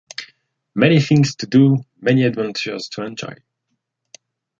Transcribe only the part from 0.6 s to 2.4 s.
Many things to do and many